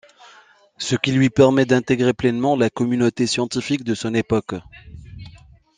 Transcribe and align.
Ce 0.79 0.95
qui 0.95 1.11
lui 1.11 1.29
permet 1.29 1.67
d'intégrer 1.67 2.11
pleinement 2.15 2.55
la 2.55 2.71
communauté 2.71 3.27
scientifique 3.27 3.83
de 3.83 3.93
son 3.93 4.15
époque. 4.15 4.55